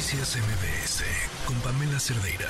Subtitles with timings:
[0.00, 1.04] Noticias MBS
[1.44, 2.48] con Pamela Cerdeira.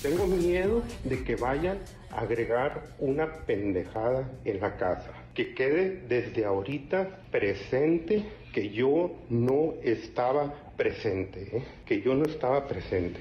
[0.00, 1.78] Tengo miedo de que vayan
[2.12, 5.10] a agregar una pendejada en la casa.
[5.34, 11.64] Que quede desde ahorita presente que yo no estaba presente, ¿eh?
[11.84, 13.18] que yo no estaba presente.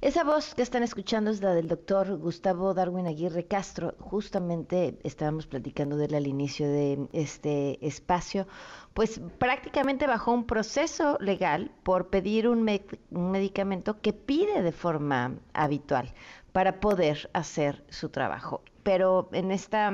[0.00, 3.96] Esa voz que están escuchando es la del doctor Gustavo Darwin Aguirre Castro.
[3.98, 8.46] Justamente estábamos platicando de él al inicio de este espacio.
[8.94, 12.62] Pues prácticamente bajo un proceso legal por pedir un,
[13.10, 16.14] medicamento que pide de forma habitual
[16.52, 18.62] para poder hacer su trabajo.
[18.84, 19.92] Pero en esta,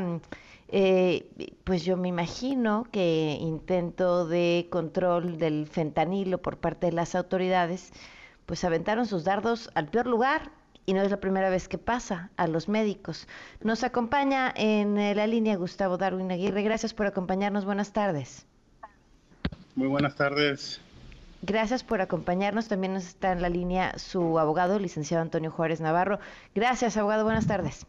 [0.68, 1.30] eh,
[1.64, 7.90] pues yo me imagino que intento de control del fentanilo por parte de las autoridades,
[8.46, 10.50] pues aventaron sus dardos al peor lugar
[10.86, 13.26] y no es la primera vez que pasa a los médicos.
[13.60, 16.62] Nos acompaña en eh, la línea Gustavo Darwin Aguirre.
[16.62, 17.64] Gracias por acompañarnos.
[17.64, 18.46] Buenas tardes.
[19.74, 20.80] Muy buenas tardes.
[21.42, 22.68] Gracias por acompañarnos.
[22.68, 26.18] También nos está en la línea su abogado, licenciado Antonio Juárez Navarro.
[26.54, 27.24] Gracias, abogado.
[27.24, 27.86] Buenas tardes.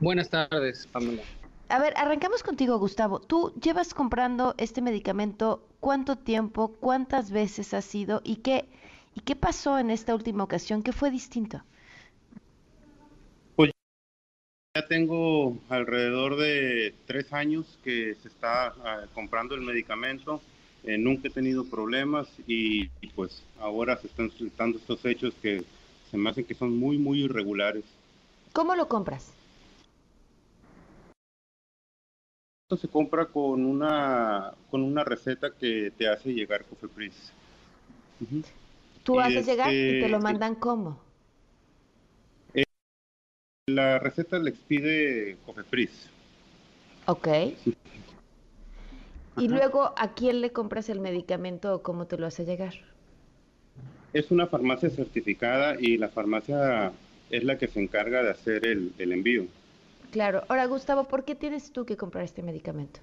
[0.00, 1.22] Buenas tardes, Pamela.
[1.68, 3.20] A ver, arrancamos contigo, Gustavo.
[3.20, 8.68] Tú llevas comprando este medicamento cuánto tiempo, cuántas veces ha sido y qué
[9.14, 10.82] ¿Y qué pasó en esta última ocasión?
[10.82, 11.62] ¿Qué fue distinto?
[13.56, 13.72] Pues
[14.76, 20.40] ya tengo alrededor de tres años que se está ah, comprando el medicamento.
[20.84, 25.62] Eh, nunca he tenido problemas y, pues ahora se están suscitando estos hechos que
[26.10, 27.84] se me hacen que son muy, muy irregulares.
[28.52, 29.32] ¿Cómo lo compras?
[32.64, 37.32] Esto se compra con una, con una receta que te hace llegar Cofepris.
[39.02, 41.00] Tú haces llegar y te lo mandan cómo?
[42.54, 42.64] Eh,
[43.66, 46.10] la receta le expide Cofepris.
[47.06, 47.28] Ok.
[49.38, 52.74] Y luego, ¿a quién le compras el medicamento o cómo te lo hace llegar?
[54.12, 56.92] Es una farmacia certificada y la farmacia
[57.30, 59.46] es la que se encarga de hacer el, el envío.
[60.10, 60.42] Claro.
[60.48, 63.00] Ahora, Gustavo, ¿por qué tienes tú que comprar este medicamento?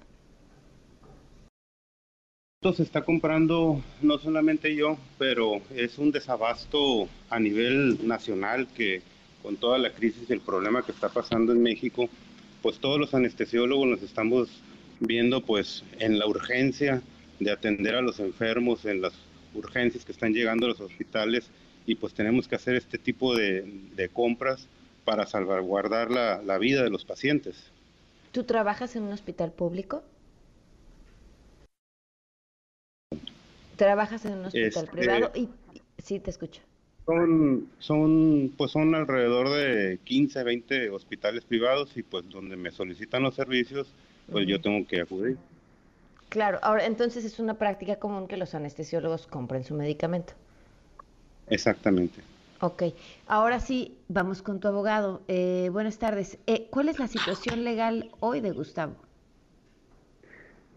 [2.74, 9.00] Se está comprando no solamente yo, pero es un desabasto a nivel nacional que
[9.42, 12.10] con toda la crisis y el problema que está pasando en México,
[12.60, 14.48] pues todos los anestesiólogos nos estamos
[15.00, 17.00] viendo pues en la urgencia
[17.40, 19.14] de atender a los enfermos, en las
[19.54, 21.48] urgencias que están llegando a los hospitales
[21.86, 24.68] y pues tenemos que hacer este tipo de, compras
[25.06, 27.56] para salvaguardar la vida de los pacientes.
[28.30, 30.02] ¿Tú trabajas en un hospital público?
[33.78, 35.48] Trabajas en un hospital este, privado y
[35.98, 36.60] sí te escucho.
[37.06, 43.22] Son, son, pues son alrededor de 15, 20 hospitales privados y pues donde me solicitan
[43.22, 43.86] los servicios,
[44.30, 45.38] pues yo tengo que acudir.
[46.28, 50.34] Claro, ahora entonces es una práctica común que los anestesiólogos compren su medicamento.
[51.48, 52.20] Exactamente.
[52.60, 52.82] Ok,
[53.28, 55.22] ahora sí, vamos con tu abogado.
[55.28, 56.38] Eh, buenas tardes.
[56.48, 58.96] Eh, ¿Cuál es la situación legal hoy de Gustavo?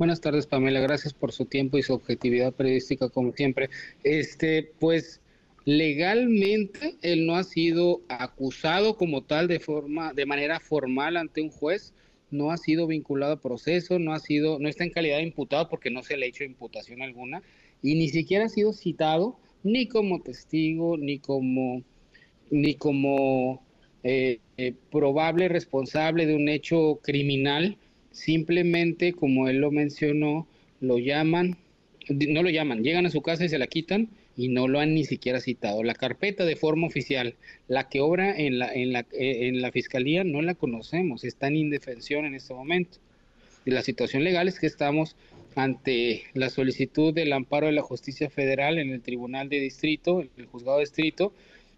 [0.02, 0.80] Buenas tardes, Pamela.
[0.80, 3.70] Gracias por su tiempo y su objetividad periodística, como siempre.
[4.04, 5.22] Este, pues,
[5.64, 11.52] legalmente él no ha sido acusado como tal de forma, de manera formal ante un
[11.52, 11.94] juez,
[12.32, 15.70] no ha sido vinculado a proceso, no ha sido, no está en calidad de imputado
[15.70, 17.44] porque no se le ha hecho imputación alguna,
[17.84, 21.84] y ni siquiera ha sido citado ni como testigo, ni como,
[22.50, 23.64] ni como
[24.02, 27.78] eh, eh, probable responsable de un hecho criminal
[28.12, 30.48] simplemente, como él lo mencionó,
[30.80, 31.58] lo llaman,
[32.10, 34.94] no lo llaman, llegan a su casa y se la quitan y no lo han
[34.94, 35.84] ni siquiera citado.
[35.84, 37.36] La carpeta de forma oficial,
[37.68, 41.58] la que obra en la, en la, en la fiscalía, no la conocemos, está en
[41.58, 42.98] indefensión en este momento.
[43.66, 45.16] Y la situación legal es que estamos
[45.56, 50.46] ante la solicitud del amparo de la justicia federal en el tribunal de distrito, el
[50.46, 51.34] juzgado de distrito,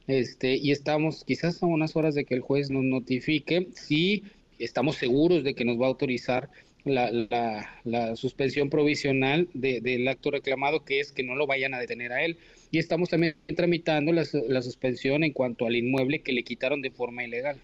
[0.07, 4.23] este, y estamos quizás a unas horas de que el juez nos notifique si
[4.59, 6.49] estamos seguros de que nos va a autorizar
[6.85, 12.11] la, la, suspensión provisional del acto reclamado, que es que no lo vayan a detener
[12.11, 12.37] a él.
[12.71, 14.25] Y estamos también tramitando la,
[14.61, 17.57] suspensión en cuanto al inmueble que le quitaron de forma ilegal.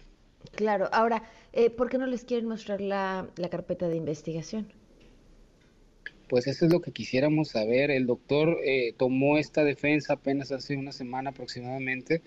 [0.54, 1.22] Claro, ahora,
[1.52, 4.72] eh, ¿por qué no les quieren mostrar la, carpeta de investigación?
[6.28, 7.90] Pues eso es lo que quisiéramos saber.
[7.90, 12.22] El doctor eh, tomó esta defensa apenas hace una semana aproximadamente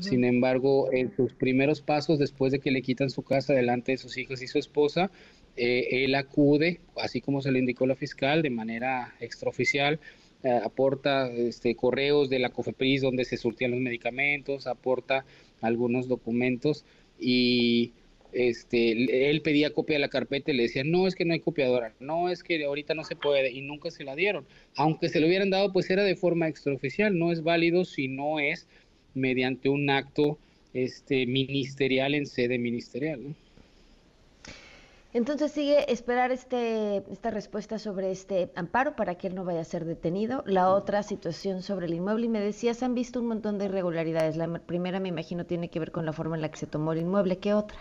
[0.00, 3.98] sin embargo, en sus primeros pasos, después de que le quitan su casa delante de
[3.98, 5.10] sus hijos y su esposa,
[5.56, 9.98] eh, él acude, así como se le indicó la fiscal, de manera extraoficial,
[10.44, 15.24] eh, aporta este, correos de la COFEPRIS donde se surtían los medicamentos, aporta
[15.60, 16.84] algunos documentos
[17.18, 17.92] y
[18.32, 21.40] este, él pedía copia de la carpeta y le decían, no, es que no hay
[21.40, 24.46] copiadora, no, es que ahorita no se puede, y nunca se la dieron.
[24.76, 28.38] Aunque se lo hubieran dado, pues era de forma extraoficial, no es válido si no
[28.38, 28.68] es
[29.18, 30.38] mediante un acto
[30.74, 33.34] este, ministerial en sede ministerial.
[35.14, 39.64] Entonces sigue esperar este, esta respuesta sobre este amparo para que él no vaya a
[39.64, 40.44] ser detenido.
[40.46, 44.36] La otra situación sobre el inmueble, y me decías, han visto un montón de irregularidades.
[44.36, 46.92] La primera, me imagino, tiene que ver con la forma en la que se tomó
[46.92, 47.38] el inmueble.
[47.38, 47.78] ¿Qué otra?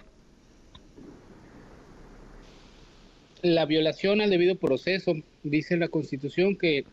[3.42, 5.14] La violación al debido proceso.
[5.44, 6.86] Dice la Constitución que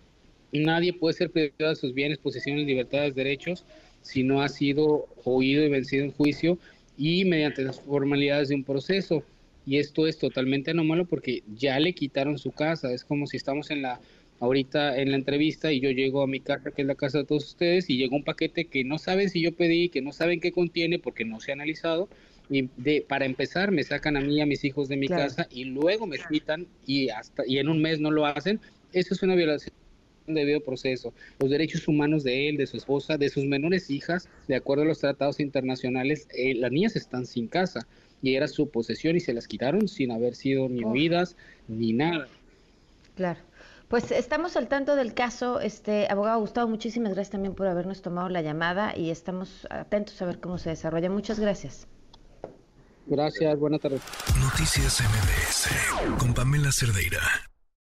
[0.53, 3.65] nadie puede ser privado de sus bienes, posesiones, libertades, derechos,
[4.05, 6.59] si no ha sido oído y vencido en juicio
[6.97, 9.25] y mediante las formalidades de un proceso
[9.67, 12.93] y esto es totalmente anómalo porque ya le quitaron su casa.
[12.93, 14.01] Es como si estamos en la
[14.41, 17.25] ahorita en la entrevista y yo llego a mi casa, que es la casa de
[17.25, 20.41] todos ustedes, y llega un paquete que no saben si yo pedí, que no saben
[20.41, 22.09] qué contiene porque no se ha analizado.
[22.51, 25.49] Y de, para empezar, me sacan a mí y a mis hijos de mi casa
[25.51, 28.61] y luego me quitan y hasta y en un mes no lo hacen.
[28.93, 29.75] Eso es una violación
[30.27, 31.13] debido proceso.
[31.39, 34.87] Los derechos humanos de él, de su esposa, de sus menores hijas, de acuerdo a
[34.87, 37.87] los tratados internacionales, eh, las niñas están sin casa
[38.23, 41.37] y era su posesión y se las quitaron sin haber sido ni oídas
[41.69, 42.27] ni nada.
[43.17, 43.41] Claro.
[43.89, 48.29] Pues estamos al tanto del caso, este abogado Gustavo, muchísimas gracias también por habernos tomado
[48.29, 51.11] la llamada y estamos atentos a ver cómo se desarrolla.
[51.11, 51.87] Muchas gracias.
[53.07, 54.01] Gracias, buenas tardes.
[54.41, 57.21] Noticias MBS con Pamela Cerdeira.